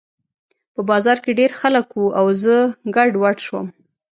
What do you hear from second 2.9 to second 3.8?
ګډوډ شوم